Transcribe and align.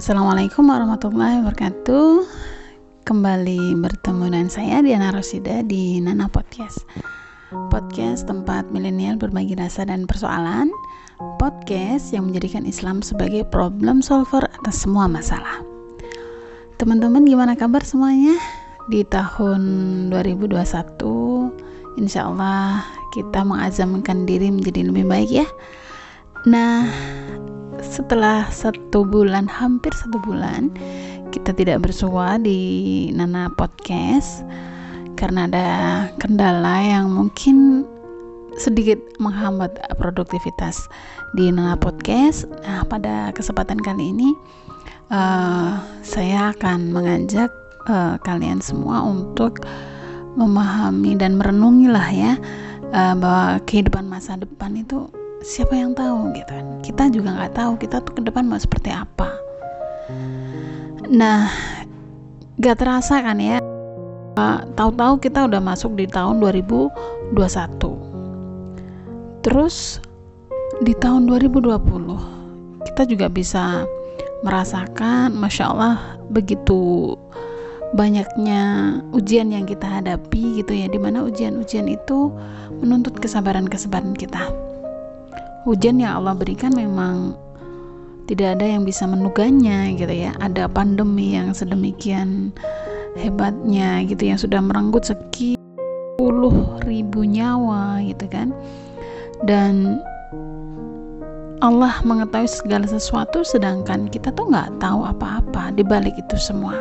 Assalamualaikum 0.00 0.64
warahmatullahi 0.64 1.44
wabarakatuh. 1.44 2.24
Kembali 3.04 3.76
bertemu 3.84 4.32
dengan 4.32 4.48
saya 4.48 4.80
Diana 4.80 5.12
Rosida 5.12 5.60
di 5.60 6.00
Nana 6.00 6.24
Podcast. 6.24 6.88
Podcast 7.68 8.24
tempat 8.24 8.72
milenial 8.72 9.20
berbagi 9.20 9.60
rasa 9.60 9.84
dan 9.84 10.08
persoalan. 10.08 10.72
Podcast 11.36 12.16
yang 12.16 12.32
menjadikan 12.32 12.64
Islam 12.64 13.04
sebagai 13.04 13.44
problem 13.52 14.00
solver 14.00 14.48
atas 14.48 14.88
semua 14.88 15.04
masalah. 15.04 15.60
Teman-teman 16.80 17.28
gimana 17.28 17.52
kabar 17.52 17.84
semuanya? 17.84 18.40
Di 18.88 19.04
tahun 19.04 19.60
2021 20.16 22.00
Insya 22.00 22.24
Allah 22.24 22.88
kita 23.12 23.44
mengazamkan 23.44 24.24
diri 24.24 24.48
menjadi 24.48 24.80
lebih 24.80 25.04
baik 25.04 25.44
ya. 25.44 25.48
Nah, 26.48 26.88
setelah 28.00 28.48
satu 28.48 29.04
bulan, 29.04 29.44
hampir 29.44 29.92
satu 29.92 30.16
bulan, 30.24 30.72
kita 31.36 31.52
tidak 31.52 31.84
bersua 31.84 32.40
di 32.40 33.12
Nana 33.12 33.52
Podcast 33.52 34.40
karena 35.20 35.44
ada 35.44 35.68
kendala 36.16 36.80
yang 36.80 37.12
mungkin 37.12 37.84
sedikit 38.56 38.96
menghambat 39.20 39.76
produktivitas 40.00 40.80
di 41.36 41.52
Nana 41.52 41.76
Podcast. 41.76 42.48
Nah, 42.64 42.88
pada 42.88 43.36
kesempatan 43.36 43.76
kali 43.84 44.16
ini, 44.16 44.32
uh, 45.12 45.76
saya 46.00 46.56
akan 46.56 46.96
mengajak 46.96 47.52
uh, 47.84 48.16
kalian 48.24 48.64
semua 48.64 49.04
untuk 49.04 49.60
memahami 50.40 51.20
dan 51.20 51.36
merenungi 51.36 51.92
lah 51.92 52.08
ya 52.08 52.32
uh, 52.96 53.12
bahwa 53.12 53.60
kehidupan 53.68 54.08
masa 54.08 54.40
depan 54.40 54.72
itu 54.80 55.19
siapa 55.40 55.76
yang 55.76 55.96
tahu 55.96 56.32
gitu 56.36 56.52
kan. 56.52 56.66
Kita 56.84 57.08
juga 57.12 57.36
nggak 57.36 57.54
tahu 57.56 57.72
kita 57.80 58.00
tuh 58.04 58.12
ke 58.16 58.22
depan 58.24 58.46
mau 58.46 58.60
seperti 58.60 58.92
apa. 58.92 59.32
Nah 61.10 61.50
gak 62.60 62.78
terasa 62.80 63.20
kan 63.24 63.40
ya. 63.40 63.58
Tahu-tahu 64.72 65.20
kita 65.20 65.44
udah 65.44 65.60
masuk 65.60 65.92
di 66.00 66.08
tahun 66.08 66.40
2021 66.40 68.10
terus 69.40 70.00
di 70.84 70.92
tahun 70.96 71.24
2020 71.28 71.76
kita 72.88 73.02
juga 73.08 73.26
bisa 73.32 73.84
merasakan 74.44 75.32
masya 75.36 75.72
Allah 75.72 75.96
begitu 76.28 77.16
banyaknya 77.96 78.96
ujian 79.12 79.52
yang 79.52 79.64
kita 79.64 80.00
hadapi 80.00 80.62
gitu 80.62 80.72
ya 80.72 80.86
di 80.88 80.96
mana 81.00 81.24
ujian-ujian 81.26 81.88
itu 81.88 82.32
menuntut 82.80 83.16
kesabaran-kesabaran 83.18 84.14
kita 84.16 84.52
hujan 85.64 86.00
yang 86.00 86.20
Allah 86.20 86.34
berikan 86.36 86.72
memang 86.72 87.36
tidak 88.30 88.58
ada 88.58 88.66
yang 88.66 88.86
bisa 88.86 89.04
menuganya 89.10 89.90
gitu 89.94 90.10
ya. 90.10 90.30
Ada 90.38 90.70
pandemi 90.70 91.34
yang 91.34 91.50
sedemikian 91.50 92.54
hebatnya 93.18 94.06
gitu 94.06 94.22
yang 94.30 94.38
sudah 94.38 94.62
merenggut 94.62 95.02
sekian 95.02 95.58
puluh 96.14 96.78
ribu 96.86 97.26
nyawa 97.26 97.98
gitu 98.06 98.30
kan. 98.30 98.54
Dan 99.44 99.98
Allah 101.60 102.00
mengetahui 102.06 102.48
segala 102.48 102.88
sesuatu 102.88 103.44
sedangkan 103.44 104.08
kita 104.08 104.32
tuh 104.32 104.48
nggak 104.48 104.78
tahu 104.78 105.04
apa-apa. 105.04 105.74
Di 105.74 105.82
balik 105.82 106.14
itu 106.14 106.36
semua 106.38 106.78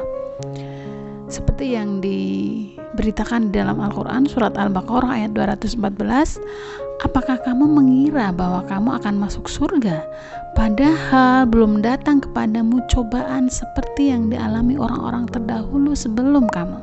seperti 1.29 1.77
yang 1.77 2.01
diberitakan 2.01 3.53
di 3.53 3.61
dalam 3.61 3.77
Al-Quran 3.77 4.25
surat 4.25 4.57
Al-Baqarah 4.57 5.21
ayat 5.21 5.31
214 5.37 5.77
Apakah 6.99 7.39
kamu 7.39 7.63
mengira 7.63 8.35
bahwa 8.35 8.59
kamu 8.67 8.99
akan 8.99 9.15
masuk 9.23 9.47
surga, 9.47 10.03
padahal 10.51 11.47
belum 11.47 11.79
datang 11.79 12.19
kepadamu 12.19 12.83
cobaan 12.91 13.47
seperti 13.47 14.11
yang 14.11 14.27
dialami 14.27 14.75
orang-orang 14.75 15.23
terdahulu 15.31 15.95
sebelum 15.95 16.51
kamu? 16.51 16.75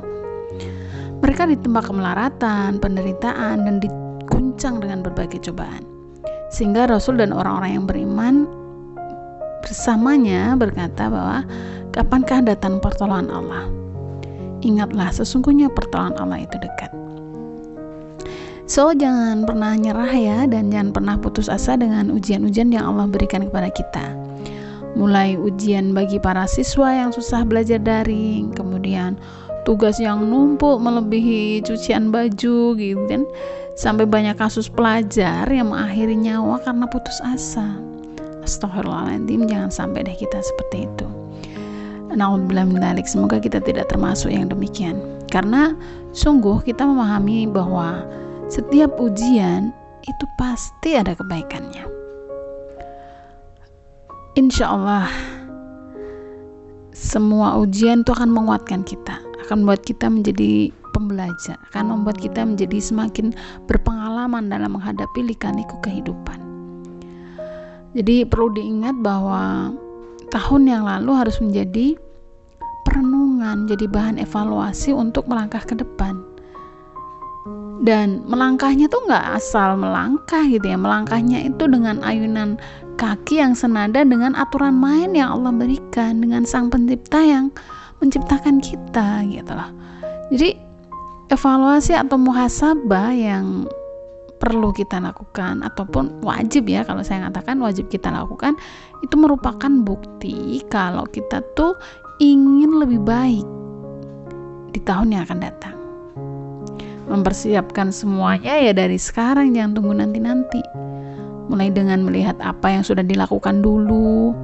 Mereka 1.21 1.53
ditempa 1.53 1.85
kemelaratan, 1.85 2.81
penderitaan, 2.81 3.61
dan 3.61 3.77
diguncang 3.77 4.81
dengan 4.81 5.05
berbagai 5.05 5.37
cobaan. 5.53 5.85
Sehingga 6.49 6.89
Rasul 6.89 7.21
dan 7.21 7.29
orang-orang 7.29 7.77
yang 7.77 7.85
beriman 7.85 8.49
bersamanya 9.61 10.57
berkata 10.57 11.13
bahwa 11.13 11.45
kapankah 11.93 12.41
datang 12.41 12.81
pertolongan 12.81 13.29
Allah? 13.29 13.69
Ingatlah 14.65 15.13
sesungguhnya 15.13 15.69
pertolongan 15.69 16.17
Allah 16.17 16.41
itu 16.41 16.57
dekat. 16.57 17.06
So, 18.67 18.91
jangan 18.91 19.47
pernah 19.47 19.79
nyerah 19.79 20.11
ya, 20.11 20.39
dan 20.43 20.67
jangan 20.67 20.91
pernah 20.91 21.15
putus 21.15 21.47
asa 21.47 21.79
dengan 21.79 22.11
ujian-ujian 22.11 22.67
yang 22.67 22.83
Allah 22.83 23.07
berikan 23.07 23.47
kepada 23.47 23.71
kita. 23.71 24.11
Mulai 24.99 25.39
ujian 25.39 25.95
bagi 25.95 26.19
para 26.19 26.43
siswa 26.43 26.91
yang 26.91 27.15
susah 27.15 27.47
belajar 27.47 27.79
daring, 27.79 28.51
kemudian 28.51 29.15
tugas 29.63 30.03
yang 30.03 30.27
numpuk 30.27 30.83
melebihi 30.83 31.63
cucian 31.63 32.11
baju 32.11 32.75
gitu 32.75 33.03
kan, 33.07 33.23
sampai 33.79 34.03
banyak 34.03 34.35
kasus 34.35 34.67
pelajar 34.67 35.47
yang 35.47 35.71
mengakhiri 35.71 36.19
nyawa 36.19 36.59
karena 36.59 36.91
putus 36.91 37.23
asa. 37.23 37.71
Astagfirullahaladzim, 38.43 39.47
jangan 39.47 39.71
sampai 39.71 40.03
deh 40.03 40.17
kita 40.19 40.43
seperti 40.43 40.91
itu. 40.91 41.07
Nauzubillah 42.11 42.67
semoga 43.07 43.39
kita 43.39 43.63
tidak 43.63 43.87
termasuk 43.87 44.27
yang 44.27 44.51
demikian. 44.51 44.99
Karena 45.31 45.71
sungguh 46.11 46.63
kita 46.67 46.83
memahami 46.83 47.47
bahwa 47.47 48.03
setiap 48.47 48.95
ujian 48.95 49.75
itu 50.07 50.25
pasti 50.39 50.95
ada 50.95 51.11
kebaikannya. 51.11 51.83
Insya 54.39 54.71
Allah, 54.71 55.11
semua 56.95 57.59
ujian 57.59 58.07
itu 58.07 58.15
akan 58.15 58.31
menguatkan 58.31 58.87
kita, 58.87 59.19
akan 59.47 59.65
membuat 59.65 59.83
kita 59.83 60.07
menjadi 60.07 60.71
pembelajar, 60.95 61.59
akan 61.73 61.91
membuat 61.91 62.21
kita 62.23 62.45
menjadi 62.45 62.77
semakin 62.79 63.35
berpengalaman 63.67 64.47
dalam 64.47 64.79
menghadapi 64.79 65.27
lika-liku 65.27 65.75
kehidupan. 65.83 66.39
Jadi 67.97 68.29
perlu 68.29 68.53
diingat 68.53 68.95
bahwa 69.01 69.73
tahun 70.29 70.69
yang 70.69 70.83
lalu 70.85 71.11
harus 71.17 71.41
menjadi 71.41 71.97
perenungan, 72.85 73.65
jadi 73.65 73.89
bahan 73.89 74.21
evaluasi 74.21 74.93
untuk 74.93 75.25
melangkah 75.25 75.65
ke 75.65 75.73
depan 75.73 76.26
dan 77.85 78.25
melangkahnya 78.25 78.89
tuh 78.89 79.01
nggak 79.05 79.37
asal 79.37 79.77
melangkah 79.77 80.41
gitu 80.49 80.65
ya. 80.65 80.77
Melangkahnya 80.77 81.45
itu 81.45 81.69
dengan 81.69 82.01
ayunan 82.01 82.57
kaki 82.97 83.37
yang 83.37 83.53
senada 83.53 84.01
dengan 84.01 84.33
aturan 84.33 84.73
main 84.73 85.13
yang 85.13 85.37
Allah 85.37 85.53
berikan 85.53 86.21
dengan 86.23 86.43
sang 86.43 86.73
pencipta 86.73 87.21
yang 87.21 87.53
menciptakan 88.01 88.57
kita 88.61 89.25
gitu 89.29 89.51
loh. 89.53 89.69
Jadi 90.33 90.57
evaluasi 91.29 91.93
atau 91.93 92.17
muhasabah 92.17 93.13
yang 93.13 93.69
perlu 94.37 94.69
kita 94.73 95.01
lakukan 95.01 95.65
ataupun 95.65 96.21
wajib 96.21 96.69
ya 96.69 96.85
kalau 96.85 97.01
saya 97.01 97.25
katakan 97.29 97.57
wajib 97.57 97.89
kita 97.89 98.13
lakukan 98.13 98.53
itu 99.01 99.17
merupakan 99.17 99.69
bukti 99.81 100.61
kalau 100.69 101.09
kita 101.09 101.41
tuh 101.57 101.73
ingin 102.21 102.77
lebih 102.77 103.01
baik 103.01 103.45
di 104.77 104.79
tahun 104.85 105.17
yang 105.17 105.25
akan 105.25 105.41
datang 105.41 105.76
mempersiapkan 107.07 107.89
semuanya 107.89 108.59
ya 108.59 108.75
dari 108.75 108.99
sekarang 108.99 109.55
jangan 109.55 109.79
tunggu 109.79 109.93
nanti-nanti. 109.95 110.61
Mulai 111.47 111.71
dengan 111.71 112.03
melihat 112.03 112.35
apa 112.43 112.67
yang 112.67 112.83
sudah 112.83 113.03
dilakukan 113.03 113.63
dulu. 113.63 114.35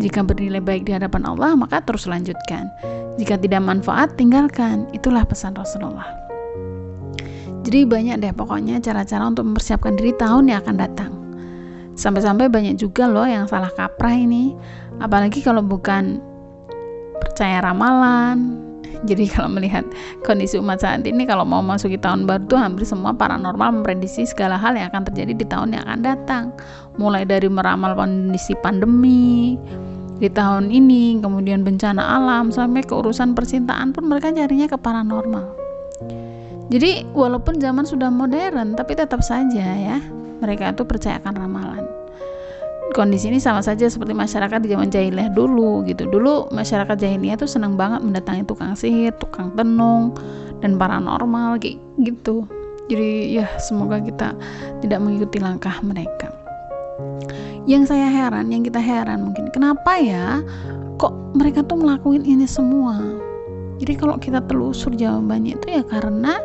Jika 0.00 0.24
bernilai 0.24 0.60
baik 0.60 0.88
di 0.88 0.96
hadapan 0.96 1.28
Allah 1.28 1.52
maka 1.52 1.84
terus 1.84 2.08
lanjutkan. 2.08 2.68
Jika 3.20 3.36
tidak 3.36 3.60
manfaat 3.64 4.16
tinggalkan. 4.16 4.88
Itulah 4.96 5.28
pesan 5.28 5.56
Rasulullah. 5.56 6.08
Jadi 7.64 7.82
banyak 7.84 8.22
deh 8.22 8.32
pokoknya 8.32 8.80
cara-cara 8.80 9.26
untuk 9.28 9.52
mempersiapkan 9.52 9.98
diri 9.98 10.16
tahun 10.16 10.48
yang 10.48 10.64
akan 10.64 10.76
datang. 10.76 11.12
Sampai-sampai 11.96 12.48
banyak 12.48 12.76
juga 12.76 13.08
loh 13.08 13.24
yang 13.24 13.48
salah 13.48 13.72
kaprah 13.72 14.16
ini. 14.16 14.56
Apalagi 15.00 15.44
kalau 15.44 15.60
bukan 15.60 16.20
percaya 17.20 17.60
ramalan 17.64 18.65
jadi 19.04 19.24
kalau 19.34 19.48
melihat 19.52 19.84
kondisi 20.24 20.56
umat 20.56 20.80
saat 20.80 21.04
ini 21.04 21.28
kalau 21.28 21.44
mau 21.44 21.60
masuki 21.60 22.00
tahun 22.00 22.24
baru 22.24 22.46
tuh 22.48 22.58
hampir 22.58 22.88
semua 22.88 23.12
paranormal 23.12 23.82
memprediksi 23.82 24.24
segala 24.24 24.56
hal 24.56 24.74
yang 24.78 24.88
akan 24.94 25.04
terjadi 25.12 25.32
di 25.36 25.46
tahun 25.46 25.76
yang 25.76 25.84
akan 25.84 26.00
datang. 26.02 26.44
Mulai 26.96 27.28
dari 27.28 27.50
meramal 27.52 27.92
kondisi 27.92 28.56
pandemi 28.64 29.60
di 30.16 30.32
tahun 30.32 30.72
ini, 30.72 31.20
kemudian 31.20 31.60
bencana 31.60 32.00
alam 32.00 32.48
sampai 32.48 32.80
ke 32.80 32.96
urusan 32.96 33.36
percintaan 33.36 33.92
pun 33.92 34.08
mereka 34.08 34.32
carinya 34.32 34.64
ke 34.64 34.78
paranormal. 34.80 35.44
Jadi 36.66 37.06
walaupun 37.14 37.62
zaman 37.62 37.86
sudah 37.86 38.10
modern 38.10 38.74
tapi 38.74 38.98
tetap 38.98 39.22
saja 39.22 39.66
ya 39.76 40.02
mereka 40.42 40.74
itu 40.74 40.82
percayakan 40.84 41.34
ramalan 41.38 41.75
kondisi 42.96 43.28
ini 43.28 43.36
sama 43.36 43.60
saja 43.60 43.84
seperti 43.92 44.16
masyarakat 44.16 44.56
di 44.64 44.72
zaman 44.72 44.88
jahiliyah 44.88 45.28
dulu 45.36 45.84
gitu. 45.84 46.08
Dulu 46.08 46.48
masyarakat 46.48 46.96
jahiliyah 46.96 47.36
tuh 47.36 47.44
senang 47.44 47.76
banget 47.76 48.00
mendatangi 48.00 48.48
tukang 48.48 48.72
sihir, 48.72 49.12
tukang 49.20 49.52
tenung 49.52 50.16
dan 50.64 50.80
paranormal 50.80 51.60
gitu. 52.00 52.48
Jadi 52.88 53.36
ya 53.36 53.44
semoga 53.60 54.00
kita 54.00 54.32
tidak 54.80 54.98
mengikuti 55.04 55.36
langkah 55.36 55.76
mereka. 55.84 56.32
Yang 57.68 57.92
saya 57.92 58.08
heran, 58.08 58.48
yang 58.48 58.64
kita 58.64 58.80
heran 58.80 59.28
mungkin 59.28 59.52
kenapa 59.52 60.00
ya 60.00 60.40
kok 60.96 61.12
mereka 61.36 61.60
tuh 61.60 61.76
melakukan 61.76 62.24
ini 62.24 62.48
semua 62.48 62.96
jadi 63.76 63.92
kalau 64.00 64.16
kita 64.16 64.40
telusur 64.48 64.96
jawabannya 64.96 65.60
itu 65.60 65.66
ya 65.68 65.84
karena 65.84 66.40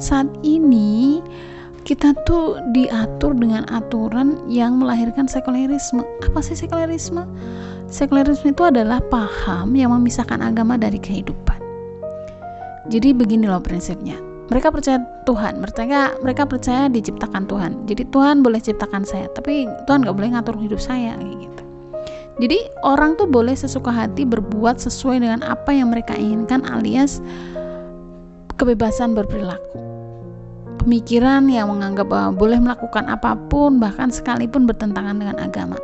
saat 0.00 0.28
ini 0.40 1.20
kita 1.82 2.14
tuh 2.24 2.62
diatur 2.70 3.34
dengan 3.34 3.66
aturan 3.70 4.38
yang 4.46 4.78
melahirkan 4.78 5.26
sekulerisme. 5.26 6.06
Apa 6.22 6.38
sih 6.40 6.54
sekulerisme? 6.54 7.26
Sekulerisme 7.90 8.54
itu 8.54 8.62
adalah 8.64 9.02
paham 9.10 9.74
yang 9.74 9.92
memisahkan 9.92 10.40
agama 10.40 10.78
dari 10.78 10.96
kehidupan. 10.96 11.58
Jadi 12.88 13.14
begini 13.14 13.46
loh 13.50 13.62
prinsipnya. 13.62 14.16
Mereka 14.50 14.68
percaya 14.74 15.00
Tuhan, 15.24 15.62
mereka 15.62 16.12
mereka 16.20 16.42
percaya 16.44 16.88
diciptakan 16.90 17.46
Tuhan. 17.46 17.72
Jadi 17.88 18.04
Tuhan 18.10 18.42
boleh 18.42 18.60
ciptakan 18.60 19.06
saya, 19.06 19.30
tapi 19.32 19.64
Tuhan 19.86 20.04
nggak 20.04 20.16
boleh 20.16 20.30
ngatur 20.34 20.56
hidup 20.60 20.80
saya 20.82 21.16
gitu. 21.20 21.62
Jadi 22.40 22.58
orang 22.80 23.14
tuh 23.20 23.28
boleh 23.28 23.52
sesuka 23.52 23.92
hati 23.92 24.24
berbuat 24.24 24.80
sesuai 24.80 25.20
dengan 25.20 25.44
apa 25.44 25.68
yang 25.72 25.92
mereka 25.92 26.16
inginkan 26.16 26.64
alias 26.64 27.20
kebebasan 28.56 29.12
berperilaku. 29.12 29.91
Pemikiran 30.82 31.46
yang 31.46 31.70
menganggap 31.70 32.10
bahwa 32.10 32.34
boleh 32.34 32.58
melakukan 32.58 33.06
apa 33.06 33.38
pun 33.46 33.78
bahkan 33.78 34.10
sekalipun 34.10 34.66
bertentangan 34.66 35.14
dengan 35.14 35.38
agama. 35.38 35.78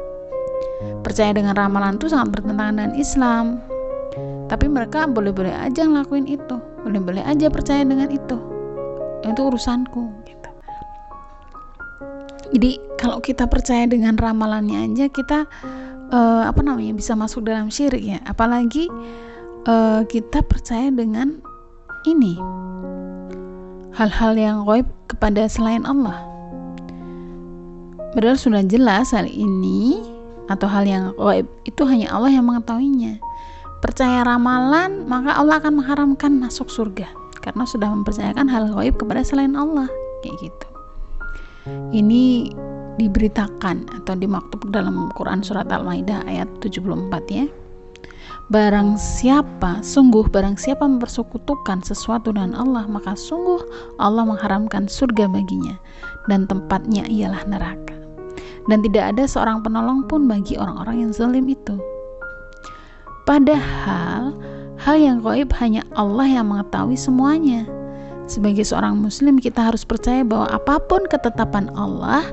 Percaya 1.07 1.31
dengan 1.31 1.55
ramalan 1.55 2.03
itu 2.03 2.11
sangat 2.11 2.35
bertentangan 2.35 2.75
dengan 2.75 2.95
Islam. 2.99 3.63
Tapi 4.51 4.67
mereka 4.67 5.07
boleh-boleh 5.07 5.55
aja 5.55 5.87
ngelakuin 5.87 6.27
itu, 6.27 6.59
boleh-boleh 6.83 7.23
aja 7.23 7.47
percaya 7.47 7.87
dengan 7.87 8.11
itu. 8.11 8.37
Itu 9.23 9.41
urusanku 9.55 10.03
gitu. 10.27 10.51
Jadi 12.59 12.71
kalau 12.99 13.23
kita 13.23 13.47
percaya 13.47 13.87
dengan 13.87 14.19
ramalannya 14.19 14.91
aja 14.91 15.07
kita 15.07 15.47
uh, 16.11 16.43
apa 16.49 16.61
namanya 16.65 16.97
bisa 16.97 17.15
masuk 17.15 17.47
dalam 17.47 17.69
syirik 17.69 18.03
ya 18.03 18.19
apalagi 18.27 18.89
uh, 19.69 20.03
kita 20.09 20.43
percaya 20.45 20.89
dengan 20.91 21.39
ini 22.09 22.41
hal-hal 23.99 24.39
yang 24.39 24.63
gaib 24.63 24.87
kepada 25.11 25.51
selain 25.51 25.83
Allah. 25.83 26.23
Padahal 28.15 28.39
sudah 28.39 28.63
jelas 28.63 29.11
hal 29.11 29.27
ini 29.27 29.99
atau 30.47 30.71
hal 30.71 30.87
yang 30.87 31.11
gaib 31.19 31.51
itu 31.67 31.83
hanya 31.83 32.15
Allah 32.15 32.31
yang 32.31 32.47
mengetahuinya. 32.47 33.19
Percaya 33.83 34.23
ramalan 34.23 35.03
maka 35.11 35.35
Allah 35.35 35.59
akan 35.59 35.83
mengharamkan 35.83 36.39
masuk 36.39 36.71
surga 36.71 37.11
karena 37.43 37.67
sudah 37.67 37.91
mempercayakan 37.91 38.47
hal 38.47 38.71
gaib 38.71 38.95
kepada 39.03 39.27
selain 39.27 39.59
Allah 39.59 39.91
kayak 40.23 40.47
gitu. 40.47 40.69
Ini 41.91 42.55
diberitakan 43.03 43.99
atau 43.99 44.15
dimaktub 44.15 44.63
dalam 44.71 45.11
Quran 45.19 45.43
surat 45.43 45.67
Al-Maidah 45.75 46.23
ayat 46.31 46.47
74 46.63 47.35
ya. 47.35 47.51
Barang 48.49 48.97
siapa, 48.97 49.85
sungguh 49.85 50.33
barang 50.33 50.57
siapa 50.57 50.89
mempersekutukan 50.89 51.85
sesuatu 51.85 52.33
dengan 52.33 52.57
Allah, 52.57 52.89
maka 52.89 53.13
sungguh 53.13 53.61
Allah 54.01 54.25
mengharamkan 54.25 54.89
surga 54.89 55.29
baginya 55.29 55.77
dan 56.33 56.49
tempatnya 56.49 57.05
ialah 57.13 57.45
neraka. 57.45 57.93
Dan 58.73 58.81
tidak 58.81 59.13
ada 59.13 59.29
seorang 59.29 59.61
penolong 59.61 60.09
pun 60.09 60.25
bagi 60.25 60.57
orang-orang 60.57 61.05
yang 61.05 61.13
zalim 61.13 61.45
itu. 61.45 61.77
Padahal 63.29 64.33
hal 64.81 64.97
yang 64.97 65.21
gaib 65.21 65.53
hanya 65.61 65.85
Allah 65.93 66.25
yang 66.25 66.49
mengetahui 66.49 66.97
semuanya. 66.97 67.69
Sebagai 68.25 68.65
seorang 68.65 68.97
muslim 68.97 69.37
kita 69.37 69.69
harus 69.69 69.85
percaya 69.85 70.25
bahwa 70.25 70.49
apa 70.57 70.81
pun 70.89 71.05
ketetapan 71.05 71.69
Allah 71.77 72.25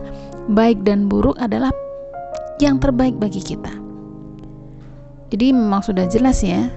baik 0.47 0.79
dan 0.87 1.11
buruk 1.11 1.35
adalah 1.43 1.75
yang 2.63 2.79
terbaik 2.79 3.19
bagi 3.19 3.43
kita. 3.43 3.84
Jadi 5.33 5.53
memang 5.53 5.81
sudah 5.81 6.05
jelas 6.05 6.45
ya. 6.45 6.69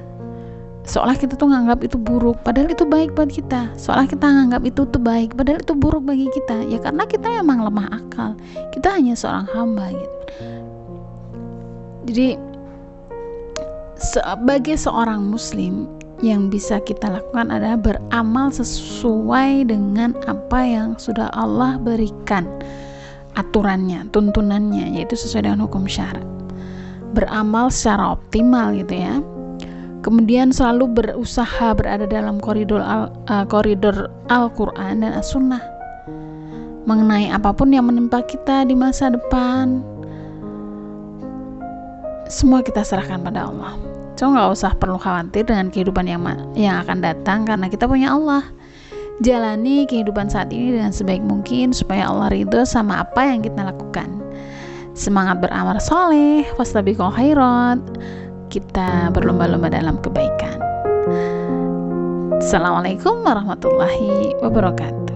Seolah 0.89 1.21
kita 1.21 1.37
tuh 1.37 1.53
nganggap 1.53 1.85
itu 1.85 2.01
buruk, 2.01 2.41
padahal 2.49 2.73
itu 2.73 2.89
baik 2.89 3.13
buat 3.13 3.29
kita. 3.29 3.77
Seolah 3.77 4.09
kita 4.09 4.25
nganggap 4.25 4.65
itu 4.65 4.89
tuh 4.89 5.03
baik, 5.03 5.37
padahal 5.37 5.61
itu 5.61 5.77
buruk 5.77 6.09
bagi 6.09 6.33
kita. 6.33 6.65
Ya 6.65 6.81
karena 6.81 7.05
kita 7.05 7.29
memang 7.29 7.61
lemah 7.61 7.93
akal. 7.93 8.33
Kita 8.73 8.97
hanya 8.97 9.13
seorang 9.13 9.45
hamba 9.53 9.93
gitu. 9.93 10.17
Jadi 12.09 12.29
sebagai 14.01 14.81
seorang 14.81 15.29
muslim 15.29 15.85
yang 16.25 16.49
bisa 16.49 16.81
kita 16.83 17.21
lakukan 17.21 17.53
adalah 17.53 17.77
beramal 17.77 18.49
sesuai 18.49 19.69
dengan 19.69 20.17
apa 20.25 20.61
yang 20.65 20.97
sudah 20.97 21.29
Allah 21.37 21.77
berikan 21.77 22.49
aturannya, 23.37 24.09
tuntunannya 24.11 24.97
yaitu 24.97 25.15
sesuai 25.15 25.47
dengan 25.47 25.69
hukum 25.69 25.85
syarat. 25.85 26.38
Beramal 27.17 27.73
secara 27.73 28.17
optimal 28.17 28.77
gitu 28.77 28.95
ya. 28.97 29.23
Kemudian 30.05 30.55
selalu 30.55 30.89
berusaha 30.95 31.75
berada 31.75 32.07
dalam 32.07 32.39
koridor 32.39 32.81
al, 32.81 33.11
uh, 33.29 33.45
koridor 33.45 34.09
Al-Qur'an 34.31 35.03
dan 35.03 35.13
As-Sunnah. 35.19 35.61
Mengenai 36.87 37.29
apa 37.29 37.53
pun 37.53 37.75
yang 37.75 37.91
menimpa 37.91 38.25
kita 38.25 38.65
di 38.65 38.73
masa 38.73 39.13
depan, 39.13 39.85
semua 42.31 42.61
kita 42.65 42.85
serahkan 42.85 43.21
pada 43.25 43.49
Allah. 43.51 43.77
So 44.19 44.31
nggak 44.31 44.51
usah 44.51 44.73
perlu 44.79 44.99
khawatir 44.99 45.47
dengan 45.47 45.71
kehidupan 45.71 46.07
yang 46.11 46.23
yang 46.59 46.83
akan 46.83 47.03
datang 47.03 47.47
karena 47.47 47.71
kita 47.71 47.87
punya 47.87 48.15
Allah 48.15 48.43
jalani 49.23 49.87
kehidupan 49.87 50.31
saat 50.31 50.51
ini 50.55 50.79
dengan 50.79 50.95
sebaik 50.95 51.23
mungkin 51.23 51.75
supaya 51.75 52.07
Allah 52.07 52.31
ridho 52.31 52.63
sama 52.67 53.03
apa 53.03 53.27
yang 53.27 53.43
kita 53.43 53.67
lakukan. 53.67 54.18
Semangat 54.99 55.39
beramal 55.39 55.79
soleh, 55.79 56.43
wastabiqul 56.59 57.15
khairat. 57.15 57.79
Kita 58.51 59.15
berlomba-lomba 59.15 59.71
dalam 59.71 60.03
kebaikan. 60.03 60.59
Assalamualaikum 62.43 63.23
warahmatullahi 63.23 64.35
wabarakatuh. 64.43 65.08